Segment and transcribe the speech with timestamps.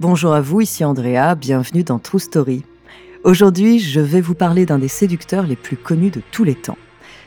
[0.00, 2.64] Bonjour à vous, ici Andrea, bienvenue dans True Story.
[3.22, 6.78] Aujourd'hui, je vais vous parler d'un des séducteurs les plus connus de tous les temps.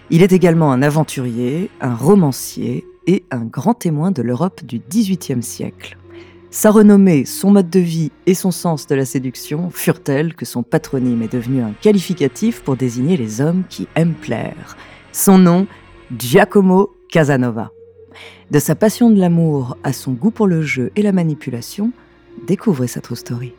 [0.10, 5.44] Il est également un aventurier, un romancier et un grand témoin de l'Europe du XVIIIe
[5.44, 6.00] siècle.
[6.50, 10.46] Sa renommée, son mode de vie et son sens de la séduction furent tels que
[10.46, 14.78] son patronyme est devenu un qualificatif pour désigner les hommes qui aiment plaire.
[15.12, 15.68] Son nom,
[16.18, 17.70] Giacomo Casanova.
[18.50, 21.92] De sa passion de l'amour à son goût pour le jeu et la manipulation,
[22.42, 23.54] découvrez sa true story.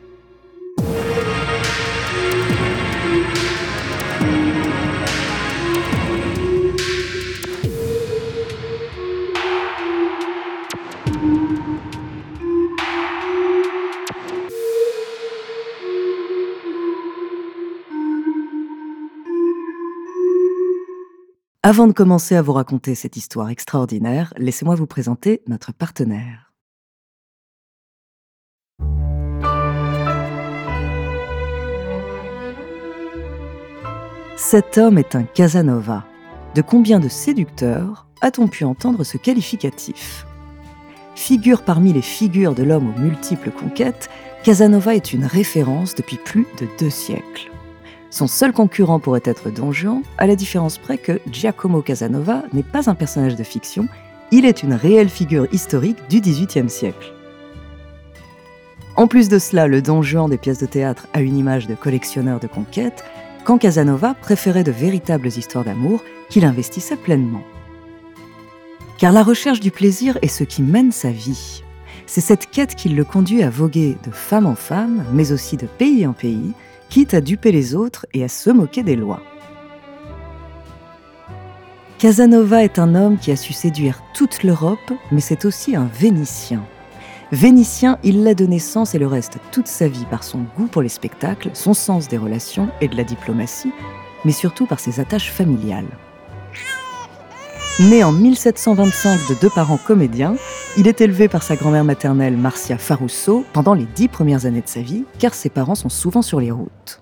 [21.67, 26.44] Avant de commencer à vous raconter cette histoire extraordinaire, laissez-moi vous présenter notre partenaire.
[34.37, 36.03] Cet homme est un Casanova.
[36.55, 40.25] De combien de séducteurs a-t-on pu entendre ce qualificatif?
[41.15, 44.09] Figure parmi les figures de l'homme aux multiples conquêtes,
[44.43, 47.49] Casanova est une référence depuis plus de deux siècles.
[48.09, 52.61] Son seul concurrent pourrait être Don Juan, à la différence près que Giacomo Casanova n'est
[52.61, 53.87] pas un personnage de fiction,
[54.31, 57.13] il est une réelle figure historique du XVIIIe siècle.
[58.97, 61.75] En plus de cela, le Don Juan des pièces de théâtre a une image de
[61.75, 63.03] collectionneur de conquêtes,
[63.45, 67.43] quand Casanova préférait de véritables histoires d'amour qu'il investissait pleinement.
[68.97, 71.63] Car la recherche du plaisir est ce qui mène sa vie.
[72.07, 75.67] C'est cette quête qui le conduit à voguer de femme en femme, mais aussi de
[75.67, 76.53] pays en pays,
[76.89, 79.21] quitte à duper les autres et à se moquer des lois.
[81.99, 86.63] Casanova est un homme qui a su séduire toute l'Europe, mais c'est aussi un Vénitien.
[87.31, 90.83] Vénitien, il l'a de naissance et le reste toute sa vie par son goût pour
[90.83, 93.71] les spectacles, son sens des relations et de la diplomatie,
[94.25, 95.87] mais surtout par ses attaches familiales.
[97.79, 100.35] Né en 1725 de deux parents comédiens,
[100.77, 104.67] il est élevé par sa grand-mère maternelle Marcia Farusso pendant les dix premières années de
[104.67, 107.01] sa vie, car ses parents sont souvent sur les routes.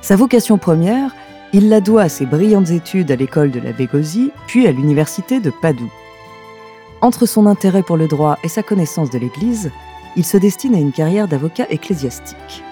[0.00, 1.14] Sa vocation première,
[1.52, 5.40] il la doit à ses brillantes études à l'école de la Bégosie, puis à l'université
[5.40, 5.92] de Padoue.
[7.02, 9.70] Entre son intérêt pour le droit et sa connaissance de l'Église,
[10.16, 12.62] il se destine à une carrière d'avocat ecclésiastique.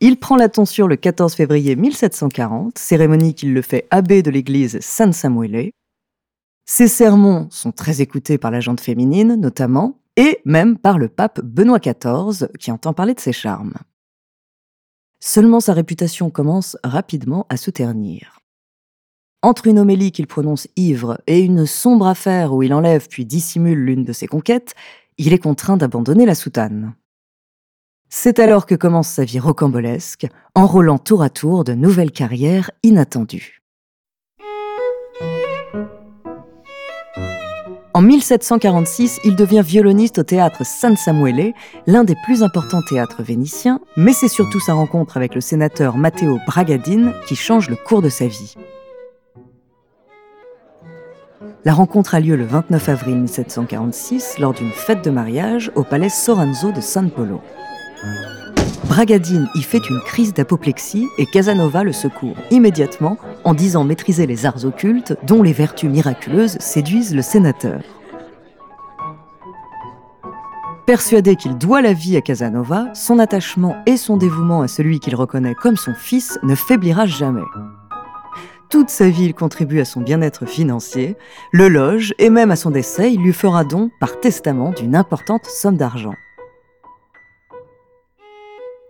[0.00, 4.80] Il prend la tonsure le 14 février 1740, cérémonie qu'il le fait abbé de l'église
[4.80, 5.70] San Samuele.
[6.64, 11.40] Ses sermons sont très écoutés par la gente féminine, notamment, et même par le pape
[11.44, 13.74] Benoît XIV, qui entend parler de ses charmes.
[15.24, 18.40] Seulement sa réputation commence rapidement à se ternir.
[19.40, 23.78] Entre une homélie qu'il prononce ivre et une sombre affaire où il enlève puis dissimule
[23.78, 24.74] l'une de ses conquêtes,
[25.18, 26.94] il est contraint d'abandonner la soutane.
[28.08, 33.61] C'est alors que commence sa vie rocambolesque, enrôlant tour à tour de nouvelles carrières inattendues.
[37.94, 41.52] En 1746, il devient violoniste au théâtre San Samuele,
[41.86, 46.38] l'un des plus importants théâtres vénitiens, mais c'est surtout sa rencontre avec le sénateur Matteo
[46.46, 48.54] Bragadin qui change le cours de sa vie.
[51.66, 56.08] La rencontre a lieu le 29 avril 1746 lors d'une fête de mariage au palais
[56.08, 57.42] Soranzo de San Polo.
[58.92, 64.44] Bragadine y fait une crise d'apoplexie et Casanova le secourt immédiatement en disant maîtriser les
[64.44, 67.80] arts occultes dont les vertus miraculeuses séduisent le sénateur.
[70.84, 75.14] Persuadé qu'il doit la vie à Casanova, son attachement et son dévouement à celui qu'il
[75.14, 77.40] reconnaît comme son fils ne faiblira jamais.
[78.68, 81.16] Toute sa vie, il contribue à son bien-être financier,
[81.50, 85.46] le loge et même à son décès, il lui fera don par testament d'une importante
[85.46, 86.12] somme d'argent.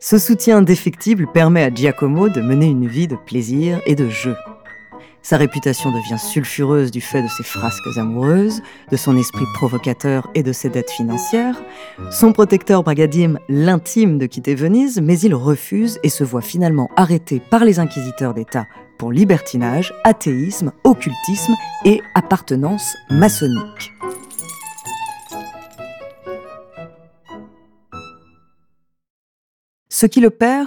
[0.04, 4.34] Ce soutien indéfectible permet à Giacomo de mener une vie de plaisir et de jeu.
[5.22, 10.42] Sa réputation devient sulfureuse du fait de ses frasques amoureuses, de son esprit provocateur et
[10.42, 11.62] de ses dettes financières.
[12.10, 17.40] Son protecteur Bragadim l'intime de quitter Venise, mais il refuse et se voit finalement arrêté
[17.48, 18.66] par les inquisiteurs d'État
[18.98, 21.54] pour libertinage, athéisme, occultisme
[21.84, 23.92] et appartenance maçonnique.
[30.02, 30.66] Ce qui le perd,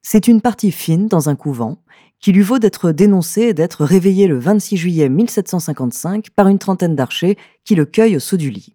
[0.00, 1.82] c'est une partie fine dans un couvent
[2.18, 6.96] qui lui vaut d'être dénoncé et d'être réveillé le 26 juillet 1755 par une trentaine
[6.96, 8.74] d'archers qui le cueillent au saut du lit.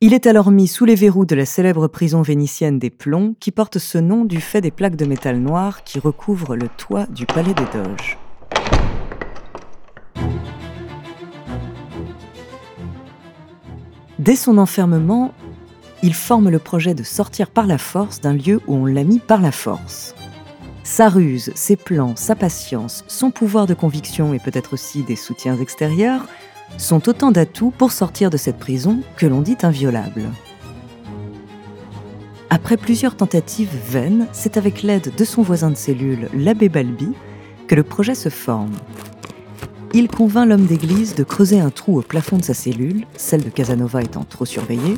[0.00, 3.52] Il est alors mis sous les verrous de la célèbre prison vénitienne des Plombs qui
[3.52, 7.24] porte ce nom du fait des plaques de métal noir qui recouvrent le toit du
[7.24, 8.18] palais des Doges.
[14.18, 15.32] Dès son enfermement,
[16.02, 19.18] il forme le projet de sortir par la force d'un lieu où on l'a mis
[19.18, 20.14] par la force.
[20.82, 25.58] Sa ruse, ses plans, sa patience, son pouvoir de conviction et peut-être aussi des soutiens
[25.60, 26.26] extérieurs
[26.78, 30.22] sont autant d'atouts pour sortir de cette prison que l'on dit inviolable.
[32.48, 37.12] Après plusieurs tentatives vaines, c'est avec l'aide de son voisin de cellule, l'abbé Balbi,
[37.68, 38.72] que le projet se forme.
[39.92, 43.50] Il convainc l'homme d'église de creuser un trou au plafond de sa cellule, celle de
[43.50, 44.96] Casanova étant trop surveillée,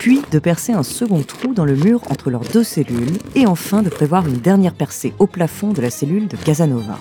[0.00, 3.82] puis de percer un second trou dans le mur entre leurs deux cellules, et enfin
[3.82, 6.98] de prévoir une dernière percée au plafond de la cellule de Casanova.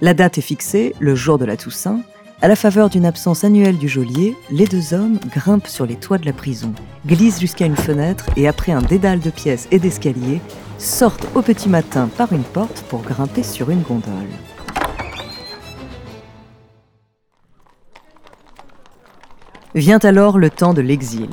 [0.00, 2.00] La date est fixée, le jour de la Toussaint.
[2.40, 6.18] À la faveur d'une absence annuelle du geôlier, les deux hommes grimpent sur les toits
[6.18, 6.72] de la prison,
[7.04, 10.40] glissent jusqu'à une fenêtre et après un dédale de pièces et d'escaliers,
[10.78, 14.30] sortent au petit matin par une porte pour grimper sur une gondole.
[19.74, 21.28] Vient alors le temps de l'exil.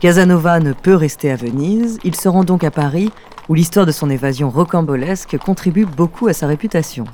[0.00, 3.12] Casanova ne peut rester à Venise, il se rend donc à Paris,
[3.50, 7.04] où l'histoire de son évasion rocambolesque contribue beaucoup à sa réputation.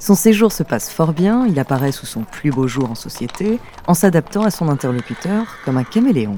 [0.00, 3.60] Son séjour se passe fort bien, il apparaît sous son plus beau jour en société,
[3.86, 6.36] en s'adaptant à son interlocuteur comme un caméléon.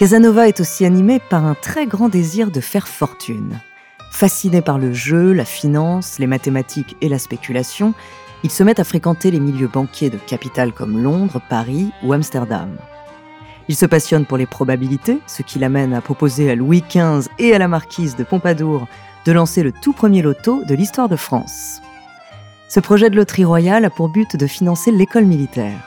[0.00, 3.60] Casanova est aussi animé par un très grand désir de faire fortune.
[4.10, 7.94] Fasciné par le jeu, la finance, les mathématiques et la spéculation,
[8.46, 12.76] il se met à fréquenter les milieux banquiers de capitales comme Londres, Paris ou Amsterdam.
[13.68, 17.56] Il se passionne pour les probabilités, ce qui l'amène à proposer à Louis XV et
[17.56, 18.86] à la marquise de Pompadour
[19.24, 21.82] de lancer le tout premier loto de l'histoire de France.
[22.68, 25.80] Ce projet de loterie royale a pour but de financer l'école militaire.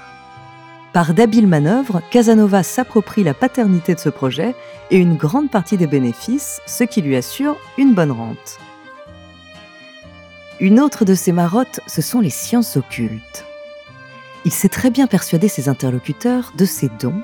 [0.91, 4.53] Par d'habiles manœuvres, Casanova s'approprie la paternité de ce projet
[4.91, 8.59] et une grande partie des bénéfices, ce qui lui assure une bonne rente.
[10.61, 13.45] Une autre de ses marottes, ce sont les sciences occultes.
[14.44, 17.21] Il sait très bien persuader ses interlocuteurs de ses dons,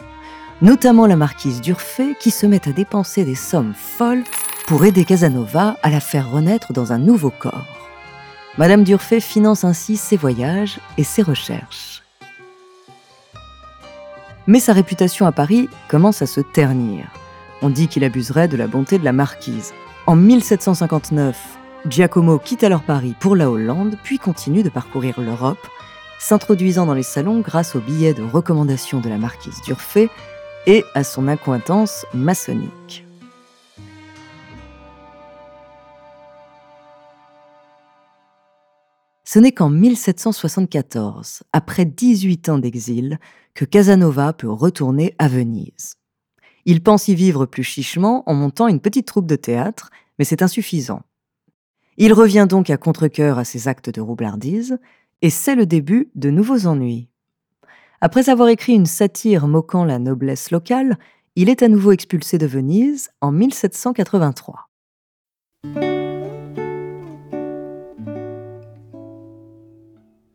[0.61, 4.23] notamment la marquise d'Urfé qui se met à dépenser des sommes folles
[4.67, 7.89] pour aider Casanova à la faire renaître dans un nouveau corps.
[8.57, 12.03] Madame d'Urfé finance ainsi ses voyages et ses recherches.
[14.47, 17.05] Mais sa réputation à Paris commence à se ternir.
[17.61, 19.73] On dit qu'il abuserait de la bonté de la marquise.
[20.07, 21.35] En 1759,
[21.87, 25.67] Giacomo quitte alors Paris pour la Hollande, puis continue de parcourir l'Europe,
[26.19, 30.09] s'introduisant dans les salons grâce au billet de recommandation de la marquise d'Urfé
[30.65, 33.05] et à son accointance maçonnique.
[39.23, 43.19] Ce n'est qu'en 1774, après 18 ans d'exil,
[43.53, 45.97] que Casanova peut retourner à Venise.
[46.65, 50.41] Il pense y vivre plus chichement en montant une petite troupe de théâtre, mais c'est
[50.41, 51.03] insuffisant.
[51.97, 54.77] Il revient donc à contre à ses actes de roublardise,
[55.21, 57.09] et c'est le début de nouveaux ennuis.
[58.01, 60.97] Après avoir écrit une satire moquant la noblesse locale,
[61.35, 64.69] il est à nouveau expulsé de Venise en 1783.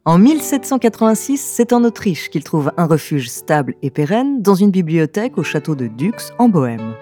[0.07, 5.37] En 1786, c'est en Autriche qu'il trouve un refuge stable et pérenne dans une bibliothèque
[5.37, 6.95] au château de Dux en Bohême.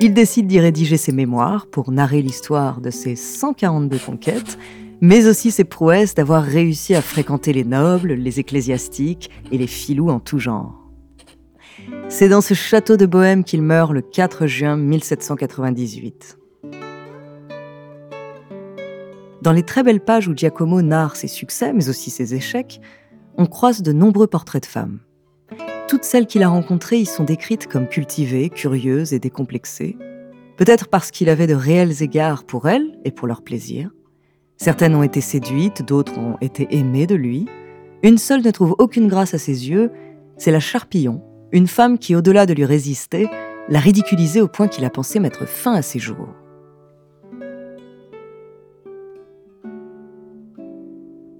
[0.00, 4.56] Il décide d'y rédiger ses mémoires pour narrer l'histoire de ses 142 conquêtes,
[5.00, 10.10] mais aussi ses prouesses d'avoir réussi à fréquenter les nobles, les ecclésiastiques et les filous
[10.10, 10.88] en tout genre.
[12.08, 16.38] C'est dans ce château de Bohême qu'il meurt le 4 juin 1798.
[19.42, 22.80] Dans les très belles pages où Giacomo narre ses succès, mais aussi ses échecs,
[23.36, 25.00] on croise de nombreux portraits de femmes.
[25.88, 29.96] Toutes celles qu'il a rencontrées y sont décrites comme cultivées, curieuses et décomplexées,
[30.58, 33.90] peut-être parce qu'il avait de réels égards pour elles et pour leur plaisir.
[34.58, 37.46] Certaines ont été séduites, d'autres ont été aimées de lui.
[38.02, 39.90] Une seule ne trouve aucune grâce à ses yeux,
[40.36, 43.26] c'est la Charpillon, une femme qui, au-delà de lui résister,
[43.70, 46.34] l'a ridiculisé au point qu'il a pensé mettre fin à ses jours.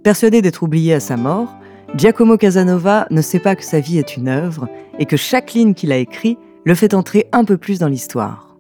[0.02, 1.54] Persuadé d'être oublié à sa mort,
[1.96, 4.68] Giacomo Casanova ne sait pas que sa vie est une œuvre
[4.98, 8.56] et que chaque ligne qu'il a écrite le fait entrer un peu plus dans l'histoire.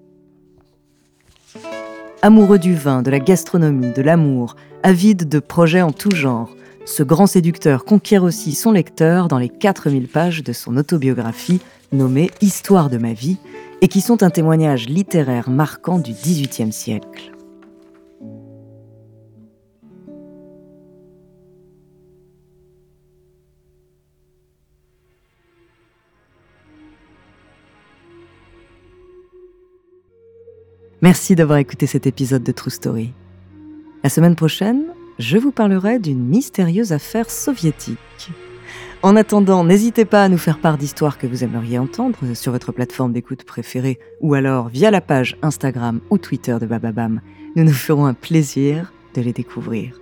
[2.22, 7.02] Amoureux du vin, de la gastronomie, de l'amour, avide de projets en tout genre, ce
[7.02, 11.60] grand séducteur conquiert aussi son lecteur dans les 4000 pages de son autobiographie
[11.92, 13.36] nommée Histoire de ma vie
[13.82, 17.37] et qui sont un témoignage littéraire marquant du XVIIIe siècle.
[31.08, 33.14] Merci d'avoir écouté cet épisode de True Story.
[34.04, 34.88] La semaine prochaine,
[35.18, 38.30] je vous parlerai d'une mystérieuse affaire soviétique.
[39.02, 42.72] En attendant, n'hésitez pas à nous faire part d'histoires que vous aimeriez entendre sur votre
[42.72, 47.22] plateforme d'écoute préférée ou alors via la page Instagram ou Twitter de Bababam.
[47.56, 49.98] Nous nous ferons un plaisir de les découvrir.